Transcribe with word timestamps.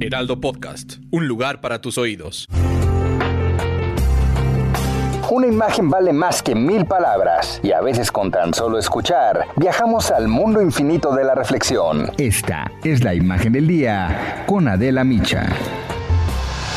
Heraldo 0.00 0.40
Podcast, 0.40 0.94
un 1.10 1.26
lugar 1.26 1.60
para 1.60 1.80
tus 1.80 1.98
oídos. 1.98 2.46
Una 5.30 5.46
imagen 5.46 5.88
vale 5.88 6.12
más 6.12 6.42
que 6.42 6.54
mil 6.54 6.84
palabras 6.86 7.58
y 7.62 7.72
a 7.72 7.80
veces 7.80 8.12
con 8.12 8.30
tan 8.30 8.52
solo 8.52 8.78
escuchar 8.78 9.46
viajamos 9.56 10.10
al 10.10 10.28
mundo 10.28 10.60
infinito 10.60 11.14
de 11.14 11.24
la 11.24 11.34
reflexión. 11.34 12.12
Esta 12.18 12.70
es 12.84 13.02
la 13.02 13.14
imagen 13.14 13.54
del 13.54 13.66
día 13.66 14.44
con 14.46 14.68
Adela 14.68 15.04
Micha. 15.04 15.46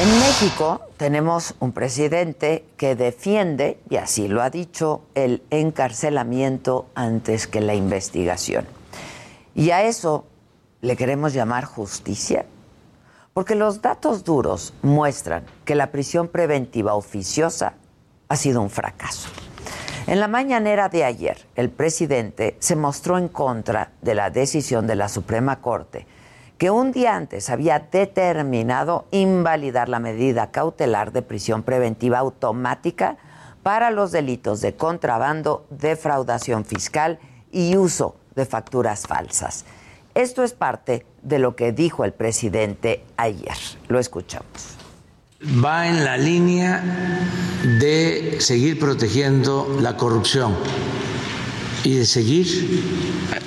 En 0.00 0.18
México 0.20 0.80
tenemos 0.96 1.54
un 1.60 1.72
presidente 1.72 2.64
que 2.76 2.94
defiende, 2.94 3.78
y 3.88 3.96
así 3.96 4.28
lo 4.28 4.42
ha 4.42 4.50
dicho, 4.50 5.02
el 5.14 5.42
encarcelamiento 5.50 6.86
antes 6.94 7.46
que 7.46 7.60
la 7.60 7.74
investigación. 7.74 8.64
Y 9.54 9.70
a 9.70 9.82
eso 9.84 10.24
le 10.82 10.96
queremos 10.96 11.32
llamar 11.32 11.64
justicia, 11.64 12.44
porque 13.32 13.54
los 13.54 13.80
datos 13.80 14.24
duros 14.24 14.74
muestran 14.82 15.44
que 15.64 15.76
la 15.76 15.92
prisión 15.92 16.26
preventiva 16.26 16.94
oficiosa 16.94 17.74
ha 18.28 18.36
sido 18.36 18.60
un 18.60 18.68
fracaso. 18.68 19.28
En 20.08 20.18
la 20.18 20.26
mañanera 20.26 20.88
de 20.88 21.04
ayer, 21.04 21.46
el 21.54 21.70
presidente 21.70 22.56
se 22.58 22.74
mostró 22.74 23.16
en 23.16 23.28
contra 23.28 23.92
de 24.02 24.16
la 24.16 24.30
decisión 24.30 24.88
de 24.88 24.96
la 24.96 25.08
Suprema 25.08 25.60
Corte 25.60 26.04
que 26.58 26.70
un 26.70 26.90
día 26.90 27.14
antes 27.14 27.48
había 27.48 27.78
determinado 27.78 29.06
invalidar 29.12 29.88
la 29.88 30.00
medida 30.00 30.50
cautelar 30.50 31.12
de 31.12 31.22
prisión 31.22 31.62
preventiva 31.62 32.18
automática 32.18 33.16
para 33.62 33.92
los 33.92 34.10
delitos 34.10 34.60
de 34.60 34.74
contrabando, 34.74 35.64
defraudación 35.70 36.64
fiscal 36.64 37.20
y 37.52 37.76
uso 37.76 38.16
de 38.34 38.46
facturas 38.46 39.06
falsas. 39.06 39.64
Esto 40.14 40.42
es 40.42 40.52
parte 40.52 41.06
de 41.22 41.38
lo 41.38 41.56
que 41.56 41.72
dijo 41.72 42.04
el 42.04 42.12
presidente 42.12 43.02
ayer. 43.16 43.56
Lo 43.88 43.98
escuchamos. 43.98 44.76
Va 45.64 45.88
en 45.88 46.04
la 46.04 46.18
línea 46.18 46.82
de 47.80 48.36
seguir 48.40 48.78
protegiendo 48.78 49.78
la 49.80 49.96
corrupción 49.96 50.54
y 51.82 51.96
de 51.96 52.04
seguir 52.06 52.46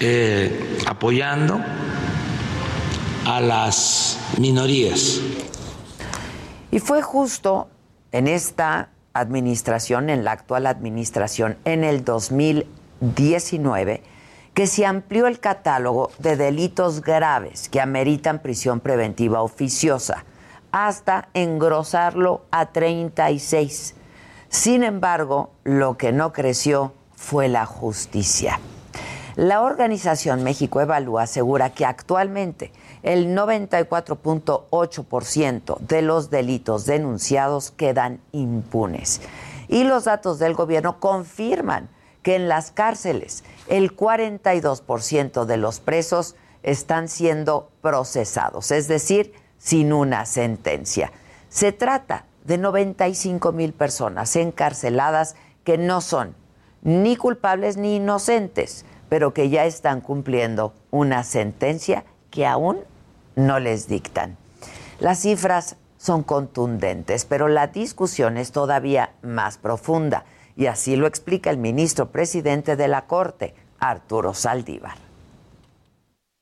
eh, 0.00 0.78
apoyando 0.86 1.60
a 3.26 3.40
las 3.40 4.18
minorías. 4.38 5.20
Y 6.70 6.78
fue 6.78 7.02
justo 7.02 7.68
en 8.12 8.28
esta 8.28 8.90
administración, 9.12 10.08
en 10.10 10.24
la 10.24 10.32
actual 10.32 10.66
administración, 10.66 11.56
en 11.64 11.84
el 11.84 12.04
2019, 12.04 14.02
que 14.54 14.66
se 14.66 14.86
amplió 14.86 15.26
el 15.26 15.40
catálogo 15.40 16.10
de 16.18 16.36
delitos 16.36 17.00
graves 17.00 17.68
que 17.68 17.80
ameritan 17.80 18.40
prisión 18.40 18.80
preventiva 18.80 19.42
oficiosa, 19.42 20.24
hasta 20.72 21.28
engrosarlo 21.34 22.44
a 22.50 22.72
36. 22.72 23.94
Sin 24.48 24.84
embargo, 24.84 25.50
lo 25.64 25.96
que 25.96 26.12
no 26.12 26.32
creció 26.32 26.92
fue 27.14 27.48
la 27.48 27.66
justicia. 27.66 28.60
La 29.36 29.62
organización 29.62 30.42
México 30.44 30.82
Evalúa 30.82 31.22
asegura 31.22 31.70
que 31.70 31.86
actualmente 31.86 32.70
el 33.02 33.34
94.8% 33.34 35.78
de 35.78 36.02
los 36.02 36.28
delitos 36.28 36.84
denunciados 36.84 37.70
quedan 37.70 38.20
impunes. 38.32 39.22
Y 39.68 39.84
los 39.84 40.04
datos 40.04 40.38
del 40.38 40.52
gobierno 40.52 41.00
confirman 41.00 41.88
que 42.22 42.36
en 42.36 42.48
las 42.48 42.70
cárceles 42.70 43.44
el 43.68 43.96
42% 43.96 45.44
de 45.44 45.56
los 45.56 45.80
presos 45.80 46.36
están 46.62 47.08
siendo 47.08 47.70
procesados, 47.80 48.70
es 48.70 48.88
decir, 48.88 49.32
sin 49.58 49.92
una 49.92 50.26
sentencia. 50.26 51.12
Se 51.48 51.72
trata 51.72 52.24
de 52.44 52.58
95 52.58 53.52
mil 53.52 53.72
personas 53.72 54.34
encarceladas 54.36 55.36
que 55.64 55.78
no 55.78 56.00
son 56.00 56.34
ni 56.82 57.16
culpables 57.16 57.76
ni 57.76 57.96
inocentes, 57.96 58.84
pero 59.08 59.34
que 59.34 59.50
ya 59.50 59.64
están 59.64 60.00
cumpliendo 60.00 60.74
una 60.90 61.22
sentencia 61.22 62.04
que 62.30 62.46
aún 62.46 62.80
no 63.36 63.60
les 63.60 63.86
dictan. 63.86 64.36
Las 64.98 65.20
cifras 65.20 65.76
son 65.98 66.22
contundentes, 66.22 67.24
pero 67.24 67.46
la 67.48 67.68
discusión 67.68 68.36
es 68.36 68.50
todavía 68.50 69.12
más 69.22 69.58
profunda 69.58 70.24
y 70.56 70.66
así 70.66 70.96
lo 70.96 71.06
explica 71.06 71.50
el 71.50 71.58
ministro 71.58 72.10
presidente 72.10 72.76
de 72.76 72.88
la 72.88 73.06
Corte, 73.06 73.54
Arturo 73.78 74.34
Saldívar. 74.34 75.11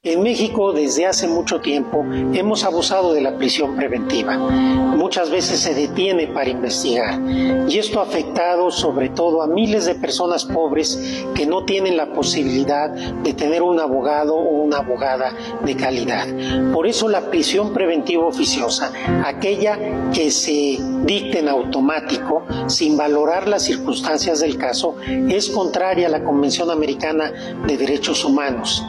En 0.03 0.23
México 0.23 0.73
desde 0.73 1.05
hace 1.05 1.29
mucho 1.29 1.61
tiempo 1.61 2.03
hemos 2.33 2.65
abusado 2.65 3.13
de 3.13 3.21
la 3.21 3.37
prisión 3.37 3.77
preventiva. 3.77 4.39
Muchas 4.39 5.29
veces 5.29 5.61
se 5.61 5.75
detiene 5.75 6.27
para 6.27 6.49
investigar 6.49 7.21
y 7.69 7.77
esto 7.77 8.01
ha 8.01 8.05
afectado 8.05 8.71
sobre 8.71 9.11
todo 9.11 9.43
a 9.43 9.47
miles 9.47 9.85
de 9.85 9.97
personas 9.97 10.47
pobres 10.47 11.23
que 11.35 11.45
no 11.45 11.67
tienen 11.67 11.99
la 11.99 12.15
posibilidad 12.15 12.89
de 12.89 13.35
tener 13.35 13.61
un 13.61 13.79
abogado 13.79 14.37
o 14.37 14.63
una 14.63 14.79
abogada 14.79 15.35
de 15.67 15.77
calidad. 15.77 16.27
Por 16.73 16.87
eso 16.87 17.07
la 17.07 17.29
prisión 17.31 17.75
preventiva 17.75 18.25
oficiosa, 18.25 18.95
aquella 19.27 20.11
que 20.15 20.31
se 20.31 20.79
dicta 21.05 21.41
en 21.41 21.49
automático 21.51 22.47
sin 22.69 22.97
valorar 22.97 23.49
las 23.49 23.65
circunstancias 23.65 24.41
del 24.41 24.57
caso, 24.57 24.97
es 25.07 25.51
contraria 25.51 26.07
a 26.07 26.11
la 26.11 26.25
Convención 26.25 26.71
Americana 26.71 27.59
de 27.67 27.77
Derechos 27.77 28.25
Humanos. 28.25 28.83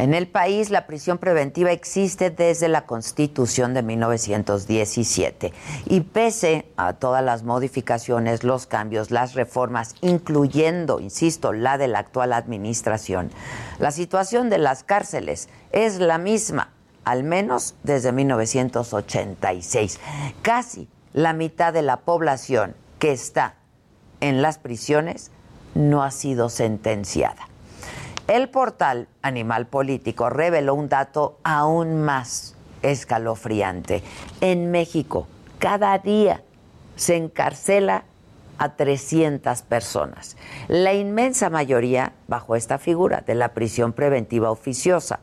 En 0.00 0.14
el 0.14 0.28
país 0.28 0.70
la 0.70 0.86
prisión 0.86 1.18
preventiva 1.18 1.72
existe 1.72 2.30
desde 2.30 2.68
la 2.68 2.86
Constitución 2.86 3.74
de 3.74 3.82
1917 3.82 5.52
y 5.84 6.00
pese 6.00 6.64
a 6.78 6.94
todas 6.94 7.22
las 7.22 7.42
modificaciones, 7.42 8.42
los 8.42 8.66
cambios, 8.66 9.10
las 9.10 9.34
reformas, 9.34 9.96
incluyendo, 10.00 11.00
insisto, 11.00 11.52
la 11.52 11.76
de 11.76 11.86
la 11.86 11.98
actual 11.98 12.32
administración, 12.32 13.30
la 13.78 13.90
situación 13.90 14.48
de 14.48 14.56
las 14.56 14.84
cárceles 14.84 15.50
es 15.70 15.98
la 15.98 16.16
misma, 16.16 16.72
al 17.04 17.22
menos 17.22 17.74
desde 17.82 18.10
1986. 18.10 20.00
Casi 20.40 20.88
la 21.12 21.34
mitad 21.34 21.74
de 21.74 21.82
la 21.82 21.98
población 21.98 22.74
que 22.98 23.12
está 23.12 23.56
en 24.22 24.40
las 24.40 24.56
prisiones 24.56 25.30
no 25.74 26.02
ha 26.02 26.10
sido 26.10 26.48
sentenciada. 26.48 27.49
El 28.30 28.48
portal 28.48 29.08
Animal 29.22 29.66
Político 29.66 30.30
reveló 30.30 30.74
un 30.74 30.88
dato 30.88 31.40
aún 31.42 32.02
más 32.02 32.54
escalofriante. 32.80 34.04
En 34.40 34.70
México, 34.70 35.26
cada 35.58 35.98
día 35.98 36.40
se 36.94 37.16
encarcela 37.16 38.04
a 38.56 38.76
300 38.76 39.62
personas, 39.62 40.36
la 40.68 40.94
inmensa 40.94 41.50
mayoría 41.50 42.12
bajo 42.28 42.54
esta 42.54 42.78
figura 42.78 43.24
de 43.26 43.34
la 43.34 43.48
prisión 43.48 43.92
preventiva 43.92 44.52
oficiosa. 44.52 45.18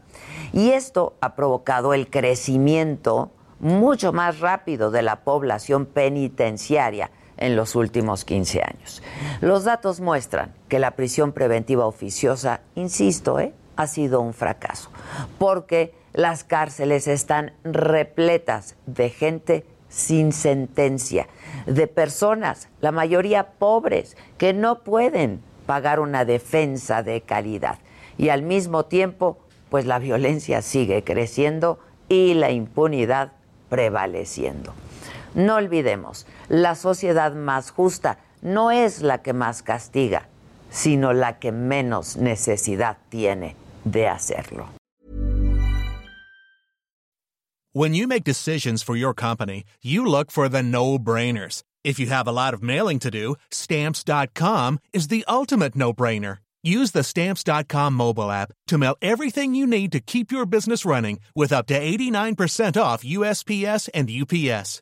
Y 0.51 0.72
esto 0.72 1.15
ha 1.21 1.33
provocado 1.33 1.94
el 1.94 2.10
crecimiento 2.10 3.31
mucho 3.62 4.12
más 4.12 4.42
rápido 4.42 4.92
de 4.92 5.03
la 5.03 5.21
población 5.21 5.86
penitenciaria 5.86 7.10
en 7.38 7.56
los 7.56 7.75
últimos 7.75 8.25
15 8.25 8.62
años. 8.63 9.04
Los 9.42 9.63
datos 9.63 10.00
muestran 10.00 10.54
que 10.68 10.80
la 10.80 10.92
prisión 10.92 11.31
preventiva 11.31 11.86
oficiosa, 11.86 12.62
insisto, 12.75 13.39
¿eh? 13.39 13.54
ha 13.75 13.88
sido 13.88 14.22
un 14.22 14.34
fracaso, 14.34 14.89
porque 15.38 15.94
las 16.13 16.44
cárceles 16.44 17.07
están 17.07 17.54
repletas 17.63 18.75
de 18.86 19.10
gente 19.10 19.66
sin 19.88 20.34
sentencia, 20.34 21.28
de 21.66 21.88
personas, 21.88 22.69
la 22.81 22.92
mayoría 22.92 23.51
pobres, 23.51 24.18
que 24.38 24.54
no 24.54 24.84
pueden 24.84 25.42
pagar 25.66 26.00
una 26.00 26.25
defensa 26.25 27.04
de 27.04 27.22
calidad. 27.22 27.78
Y 28.18 28.30
al 28.30 28.42
mismo 28.42 28.86
tiempo, 28.86 29.38
pues 29.69 29.86
la 29.86 30.00
violencia 30.00 30.62
sigue 30.62 31.04
creciendo 31.04 31.80
y 32.10 32.34
la 32.34 32.51
impunidad 32.51 33.34
prevaleciendo. 33.69 34.74
No 35.33 35.56
olvidemos, 35.56 36.25
la 36.50 36.75
sociedad 36.75 37.33
más 37.33 37.71
justa 37.71 38.18
no 38.41 38.71
es 38.71 39.01
la 39.01 39.21
que 39.21 39.33
más 39.33 39.62
castiga, 39.62 40.27
sino 40.69 41.13
la 41.13 41.39
que 41.39 41.51
menos 41.51 42.18
necesidad 42.18 42.97
tiene 43.09 43.56
de 43.83 44.07
hacerlo. 44.07 44.69
When 47.74 47.94
you 47.94 48.07
make 48.07 48.24
decisions 48.24 48.81
for 48.81 48.95
your 48.95 49.13
company, 49.13 49.63
you 49.83 50.03
look 50.03 50.31
for 50.31 50.50
the 50.50 50.63
no 50.63 50.97
brainers. 50.97 51.62
If 51.83 52.00
you 52.00 52.07
have 52.07 52.27
a 52.27 52.31
lot 52.31 52.56
of 52.56 52.63
mailing 52.63 52.97
to 53.00 53.12
do, 53.12 53.35
stamps.com 53.51 54.79
is 54.94 55.09
the 55.09 55.24
ultimate 55.27 55.75
no 55.75 55.94
brainer. 55.94 56.39
Use 56.63 56.91
the 56.91 57.03
stamps.com 57.03 57.94
mobile 57.94 58.31
app 58.31 58.51
to 58.68 58.79
mail 58.79 58.95
everything 59.01 59.53
you 59.53 59.68
need 59.68 59.91
to 59.91 60.00
keep 60.00 60.31
your 60.31 60.47
business 60.47 60.85
running 60.85 61.19
with 61.35 61.53
up 61.53 61.68
to 61.68 61.79
89% 61.79 62.81
off 62.81 63.03
USPS 63.03 63.89
and 63.94 64.09
UPS. 64.09 64.81